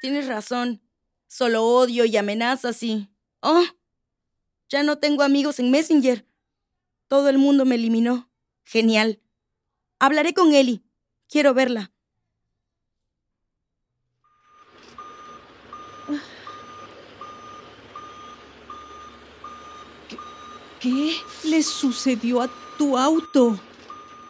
[0.00, 0.82] Tienes razón.
[1.28, 3.08] Solo odio y amenazas y...
[3.40, 3.64] Oh,
[4.68, 6.26] ya no tengo amigos en Messenger.
[7.08, 8.30] Todo el mundo me eliminó.
[8.64, 9.20] Genial.
[9.98, 10.84] Hablaré con Eli.
[11.28, 11.93] Quiero verla.
[20.84, 23.58] ¿Qué le sucedió a tu auto?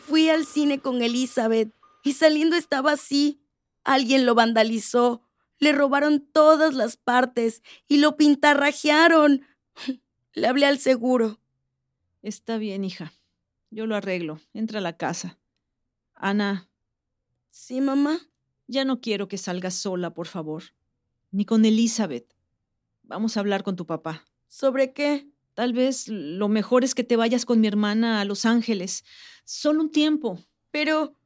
[0.07, 1.75] Fui al cine con Elizabeth
[2.05, 3.41] y saliendo estaba así.
[3.83, 5.25] Alguien lo vandalizó.
[5.59, 9.43] Le robaron todas las partes y lo pintarrajearon.
[10.33, 11.41] Le hablé al seguro.
[12.23, 13.13] Está bien, hija.
[13.73, 14.39] Yo lo arreglo.
[14.53, 15.41] Entra a la casa.
[16.15, 16.69] Ana.
[17.51, 18.21] Sí, mamá.
[18.69, 20.63] Ya no quiero que salgas sola, por favor.
[21.33, 22.33] Ni con Elizabeth.
[23.03, 24.25] Vamos a hablar con tu papá.
[24.47, 25.34] ¿Sobre qué?
[25.55, 29.05] Tal vez lo mejor es que te vayas con mi hermana a Los Ángeles.
[29.45, 30.39] Solo un tiempo.
[30.71, 31.17] Pero...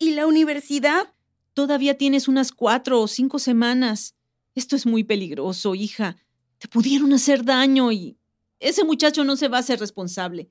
[0.00, 1.12] ¿Y la universidad?
[1.54, 4.14] Todavía tienes unas cuatro o cinco semanas.
[4.54, 6.16] Esto es muy peligroso, hija.
[6.58, 8.16] Te pudieron hacer daño y
[8.60, 10.50] ese muchacho no se va a hacer responsable.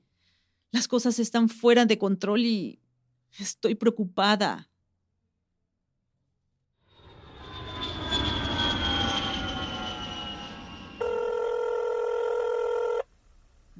[0.70, 2.80] Las cosas están fuera de control y
[3.38, 4.70] estoy preocupada.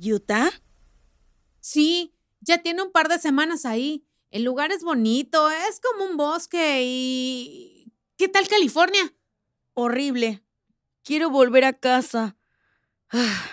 [0.01, 0.51] ¿Utah?
[1.61, 4.05] Sí, ya tiene un par de semanas ahí.
[4.31, 7.93] El lugar es bonito, es como un bosque y...
[8.17, 9.15] ¿Qué tal California?
[9.75, 10.43] Horrible.
[11.03, 12.37] Quiero volver a casa.
[13.11, 13.45] Ah,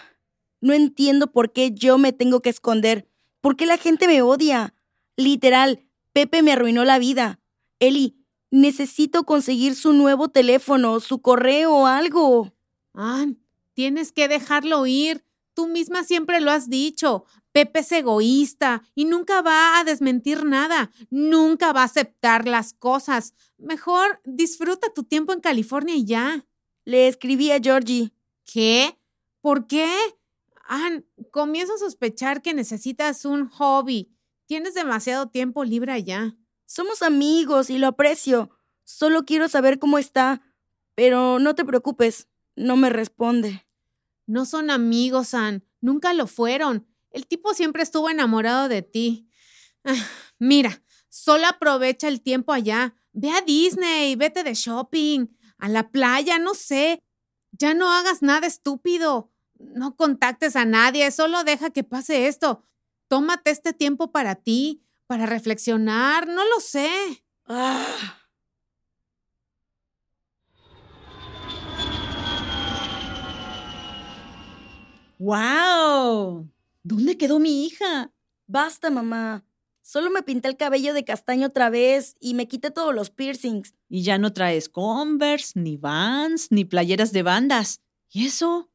[0.60, 3.08] no entiendo por qué yo me tengo que esconder.
[3.42, 4.74] ¿Por qué la gente me odia?
[5.16, 7.40] Literal, Pepe me arruinó la vida.
[7.80, 8.18] Eli,
[8.52, 12.54] necesito conseguir su nuevo teléfono, su correo o algo.
[12.94, 13.40] Ann,
[13.74, 15.25] tienes que dejarlo ir.
[15.56, 17.24] Tú misma siempre lo has dicho.
[17.54, 20.92] Pepe es egoísta y nunca va a desmentir nada.
[21.10, 23.34] Nunca va a aceptar las cosas.
[23.58, 26.46] Mejor disfruta tu tiempo en California y ya.
[26.84, 28.12] Le escribí a Georgie.
[28.44, 29.00] ¿Qué?
[29.40, 29.90] ¿Por qué?
[30.68, 34.12] Ann, comienzo a sospechar que necesitas un hobby.
[34.48, 36.36] Tienes demasiado tiempo libre allá.
[36.66, 38.50] Somos amigos y lo aprecio.
[38.84, 40.42] Solo quiero saber cómo está.
[40.96, 42.28] Pero no te preocupes,
[42.58, 43.65] no me responde.
[44.26, 45.64] No son amigos, Ann.
[45.82, 46.88] Nunca lo fueron.
[47.12, 49.30] El tipo siempre estuvo enamorado de ti.
[50.40, 52.96] Mira, solo aprovecha el tiempo allá.
[53.14, 57.00] Ve a Disney, vete de shopping, a la playa, no sé.
[57.52, 59.32] Ya no hagas nada estúpido.
[59.58, 62.66] No contactes a nadie, solo deja que pase esto.
[63.08, 67.24] Tómate este tiempo para ti, para reflexionar, no lo sé.
[67.46, 67.86] Ah.
[75.18, 76.50] ¡Wow!
[76.84, 78.12] ¿Dónde quedó mi hija?
[78.48, 79.46] Basta, mamá.
[79.82, 83.76] Solo me pinté el cabello de castaño otra vez y me quité todos los piercings.
[83.88, 87.82] Y ya no traes Converse, ni Vans, ni playeras de bandas.
[88.10, 88.70] ¿Y eso?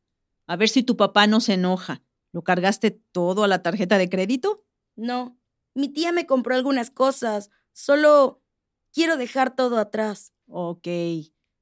[0.46, 2.02] A ver si tu papá no se enoja.
[2.32, 4.64] ¿Lo cargaste todo a la tarjeta de crédito?
[4.96, 5.36] No,
[5.74, 7.50] mi tía me compró algunas cosas.
[7.72, 8.42] Solo
[8.92, 10.32] quiero dejar todo atrás.
[10.46, 10.86] Ok.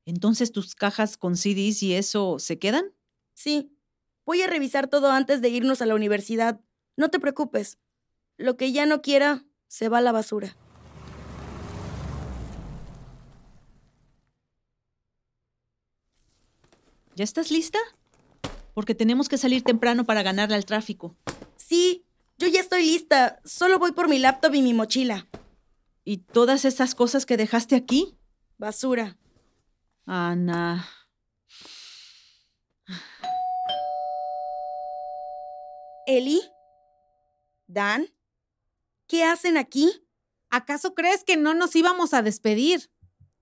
[0.05, 2.93] Entonces tus cajas con CDs y eso se quedan?
[3.35, 3.73] Sí.
[4.29, 6.61] Voy a revisar todo antes de irnos a la universidad.
[6.99, 7.79] No te preocupes.
[8.37, 10.55] Lo que ya no quiera se va a la basura.
[17.15, 17.79] ¿Ya estás lista?
[18.75, 21.17] Porque tenemos que salir temprano para ganarle al tráfico.
[21.57, 22.05] Sí,
[22.37, 23.41] yo ya estoy lista.
[23.47, 25.27] Solo voy por mi laptop y mi mochila.
[26.05, 28.19] ¿Y todas esas cosas que dejaste aquí?
[28.59, 29.17] Basura.
[30.05, 30.87] Ana.
[36.09, 36.41] ¿Eli?
[37.67, 38.09] ¿Dan?
[39.07, 39.93] ¿Qué hacen aquí?
[40.49, 42.91] ¿Acaso crees que no nos íbamos a despedir?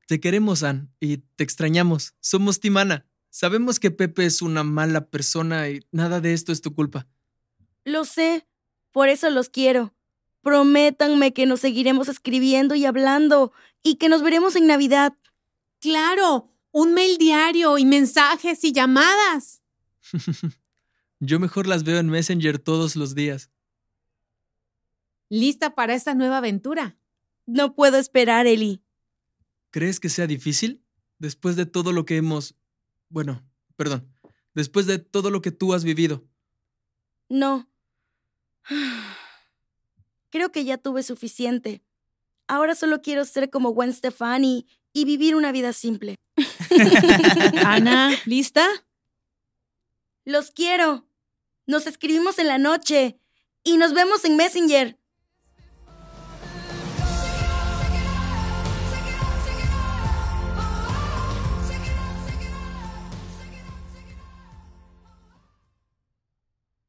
[0.09, 2.17] Te queremos, Ann, y te extrañamos.
[2.19, 3.07] Somos Timana.
[3.31, 7.07] Sabemos que Pepe es una mala persona y nada de esto es tu culpa.
[7.85, 8.49] Lo sé.
[8.91, 9.95] Por eso los quiero.
[10.43, 13.53] Prométanme que nos seguiremos escribiendo y hablando
[13.85, 15.15] y que nos veremos en Navidad.
[15.79, 19.63] Claro, un mail diario y mensajes y llamadas.
[21.21, 23.51] Yo mejor las veo en Messenger todos los días.
[25.29, 26.97] ¿Lista para esta nueva aventura?
[27.47, 28.83] No puedo esperar, Eli.
[29.71, 30.85] ¿Crees que sea difícil?
[31.19, 32.55] Después de todo lo que hemos...
[33.09, 33.43] Bueno,
[33.77, 34.13] perdón.
[34.55, 36.25] Después de todo lo que tú has vivido.
[37.29, 37.69] No.
[40.31, 41.83] Creo que ya tuve suficiente.
[42.47, 46.17] Ahora solo quiero ser como Gwen Stefani y vivir una vida simple.
[47.65, 48.67] Ana, ¿lista?
[50.27, 51.09] Los quiero.
[51.67, 53.21] Nos escribimos en la noche
[53.63, 54.99] y nos vemos en Messenger.